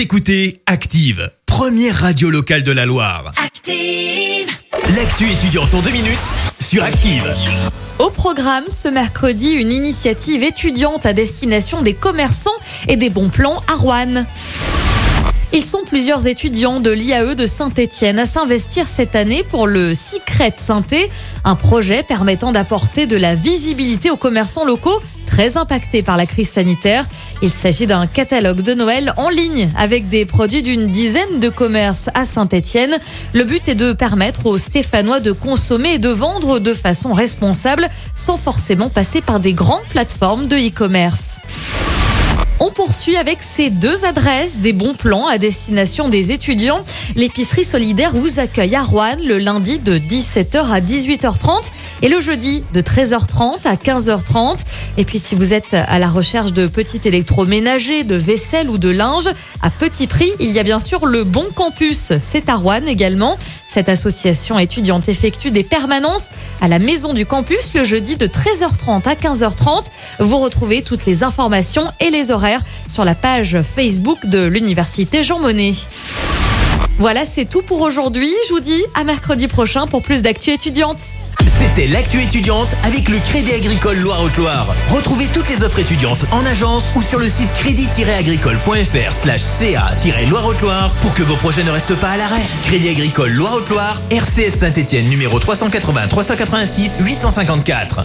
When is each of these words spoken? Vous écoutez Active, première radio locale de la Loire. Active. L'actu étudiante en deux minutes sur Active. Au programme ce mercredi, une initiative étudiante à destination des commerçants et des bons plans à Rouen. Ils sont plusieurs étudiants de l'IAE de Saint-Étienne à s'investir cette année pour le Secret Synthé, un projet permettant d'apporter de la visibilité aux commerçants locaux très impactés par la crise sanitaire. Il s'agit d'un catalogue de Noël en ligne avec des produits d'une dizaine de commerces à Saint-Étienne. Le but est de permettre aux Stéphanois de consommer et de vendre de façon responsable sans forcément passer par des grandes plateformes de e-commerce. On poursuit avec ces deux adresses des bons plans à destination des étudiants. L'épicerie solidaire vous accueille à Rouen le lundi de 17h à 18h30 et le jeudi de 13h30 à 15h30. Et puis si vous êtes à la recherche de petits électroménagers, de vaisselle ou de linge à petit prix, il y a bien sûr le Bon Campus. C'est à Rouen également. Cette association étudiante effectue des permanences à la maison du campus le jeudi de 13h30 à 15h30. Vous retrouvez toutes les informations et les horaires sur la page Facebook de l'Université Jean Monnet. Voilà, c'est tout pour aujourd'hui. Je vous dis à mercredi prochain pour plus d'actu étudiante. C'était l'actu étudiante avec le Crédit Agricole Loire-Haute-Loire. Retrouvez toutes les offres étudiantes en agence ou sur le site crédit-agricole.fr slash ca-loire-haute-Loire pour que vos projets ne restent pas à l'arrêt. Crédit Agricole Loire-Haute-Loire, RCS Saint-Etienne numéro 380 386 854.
Vous 0.00 0.04
écoutez 0.04 0.62
Active, 0.64 1.30
première 1.44 1.94
radio 1.94 2.30
locale 2.30 2.62
de 2.62 2.72
la 2.72 2.86
Loire. 2.86 3.34
Active. 3.36 4.48
L'actu 4.96 5.30
étudiante 5.30 5.74
en 5.74 5.82
deux 5.82 5.90
minutes 5.90 6.18
sur 6.58 6.82
Active. 6.82 7.30
Au 7.98 8.08
programme 8.08 8.64
ce 8.70 8.88
mercredi, 8.88 9.52
une 9.52 9.70
initiative 9.70 10.42
étudiante 10.42 11.04
à 11.04 11.12
destination 11.12 11.82
des 11.82 11.92
commerçants 11.92 12.48
et 12.88 12.96
des 12.96 13.10
bons 13.10 13.28
plans 13.28 13.62
à 13.68 13.74
Rouen. 13.74 14.24
Ils 15.52 15.64
sont 15.64 15.82
plusieurs 15.84 16.28
étudiants 16.28 16.78
de 16.78 16.92
l'IAE 16.92 17.34
de 17.34 17.44
Saint-Étienne 17.44 18.20
à 18.20 18.26
s'investir 18.26 18.86
cette 18.86 19.16
année 19.16 19.42
pour 19.42 19.66
le 19.66 19.94
Secret 19.94 20.52
Synthé, 20.54 21.10
un 21.44 21.56
projet 21.56 22.04
permettant 22.04 22.52
d'apporter 22.52 23.08
de 23.08 23.16
la 23.16 23.34
visibilité 23.34 24.10
aux 24.10 24.16
commerçants 24.16 24.64
locaux 24.64 25.00
très 25.26 25.56
impactés 25.56 26.02
par 26.02 26.16
la 26.16 26.26
crise 26.26 26.50
sanitaire. 26.50 27.04
Il 27.42 27.50
s'agit 27.50 27.88
d'un 27.88 28.06
catalogue 28.06 28.62
de 28.62 28.74
Noël 28.74 29.12
en 29.16 29.28
ligne 29.28 29.70
avec 29.76 30.08
des 30.08 30.24
produits 30.24 30.62
d'une 30.62 30.86
dizaine 30.86 31.40
de 31.40 31.48
commerces 31.48 32.10
à 32.14 32.24
Saint-Étienne. 32.24 32.96
Le 33.32 33.42
but 33.42 33.68
est 33.68 33.74
de 33.74 33.92
permettre 33.92 34.46
aux 34.46 34.58
Stéphanois 34.58 35.18
de 35.18 35.32
consommer 35.32 35.94
et 35.94 35.98
de 35.98 36.10
vendre 36.10 36.60
de 36.60 36.72
façon 36.72 37.12
responsable 37.12 37.88
sans 38.14 38.36
forcément 38.36 38.88
passer 38.88 39.20
par 39.20 39.40
des 39.40 39.52
grandes 39.52 39.84
plateformes 39.90 40.46
de 40.46 40.56
e-commerce. 40.56 41.40
On 42.62 42.70
poursuit 42.70 43.16
avec 43.16 43.42
ces 43.42 43.70
deux 43.70 44.04
adresses 44.04 44.58
des 44.58 44.74
bons 44.74 44.92
plans 44.92 45.26
à 45.26 45.38
destination 45.38 46.10
des 46.10 46.30
étudiants. 46.30 46.84
L'épicerie 47.16 47.64
solidaire 47.64 48.12
vous 48.12 48.38
accueille 48.38 48.76
à 48.76 48.82
Rouen 48.82 49.16
le 49.24 49.38
lundi 49.38 49.78
de 49.78 49.96
17h 49.96 50.70
à 50.70 50.80
18h30 50.82 51.70
et 52.02 52.10
le 52.10 52.20
jeudi 52.20 52.62
de 52.74 52.82
13h30 52.82 53.66
à 53.66 53.76
15h30. 53.76 54.58
Et 54.98 55.06
puis 55.06 55.18
si 55.18 55.34
vous 55.34 55.54
êtes 55.54 55.72
à 55.72 55.98
la 55.98 56.10
recherche 56.10 56.52
de 56.52 56.66
petits 56.66 57.00
électroménagers, 57.06 58.04
de 58.04 58.16
vaisselle 58.16 58.68
ou 58.68 58.76
de 58.76 58.90
linge 58.90 59.30
à 59.62 59.70
petit 59.70 60.06
prix, 60.06 60.30
il 60.38 60.50
y 60.50 60.58
a 60.58 60.62
bien 60.62 60.80
sûr 60.80 61.06
le 61.06 61.24
Bon 61.24 61.46
Campus. 61.54 62.12
C'est 62.18 62.50
à 62.50 62.56
Rouen 62.56 62.84
également. 62.86 63.38
Cette 63.68 63.88
association 63.88 64.58
étudiante 64.58 65.08
effectue 65.08 65.50
des 65.50 65.64
permanences 65.64 66.28
à 66.60 66.68
la 66.68 66.78
maison 66.78 67.14
du 67.14 67.24
campus 67.24 67.72
le 67.72 67.84
jeudi 67.84 68.16
de 68.16 68.26
13h30 68.26 69.08
à 69.08 69.14
15h30. 69.14 69.86
Vous 70.18 70.38
retrouvez 70.38 70.82
toutes 70.82 71.06
les 71.06 71.24
informations 71.24 71.84
et 72.00 72.10
les 72.10 72.30
horaires 72.30 72.49
sur 72.86 73.04
la 73.04 73.14
page 73.14 73.58
Facebook 73.62 74.26
de 74.26 74.44
l'Université 74.44 75.22
Jean 75.22 75.38
Monnet. 75.38 75.72
Voilà, 76.98 77.24
c'est 77.24 77.46
tout 77.46 77.62
pour 77.62 77.80
aujourd'hui. 77.80 78.30
Je 78.48 78.54
vous 78.54 78.60
dis 78.60 78.84
à 78.94 79.04
mercredi 79.04 79.48
prochain 79.48 79.86
pour 79.86 80.02
plus 80.02 80.20
d'actu 80.20 80.50
étudiante. 80.50 80.98
C'était 81.46 81.86
l'actu 81.86 82.22
étudiante 82.22 82.74
avec 82.84 83.08
le 83.08 83.18
Crédit 83.18 83.52
Agricole 83.52 83.98
Loire-Haute-Loire. 83.98 84.66
Retrouvez 84.90 85.26
toutes 85.26 85.48
les 85.48 85.62
offres 85.62 85.78
étudiantes 85.78 86.26
en 86.30 86.44
agence 86.44 86.92
ou 86.96 87.02
sur 87.02 87.18
le 87.18 87.28
site 87.28 87.52
crédit-agricole.fr 87.54 89.12
slash 89.12 89.40
ca-loire-haute-Loire 89.40 90.92
pour 91.00 91.14
que 91.14 91.22
vos 91.22 91.36
projets 91.36 91.64
ne 91.64 91.70
restent 91.70 91.96
pas 91.96 92.10
à 92.10 92.16
l'arrêt. 92.18 92.42
Crédit 92.64 92.90
Agricole 92.90 93.30
Loire-Haute-Loire, 93.32 94.02
RCS 94.10 94.50
Saint-Etienne 94.50 95.08
numéro 95.08 95.38
380 95.38 96.08
386 96.08 96.98
854. 97.00 98.04